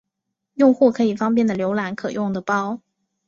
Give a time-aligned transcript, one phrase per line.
[0.55, 2.81] 用户可以方便的浏览可用的包。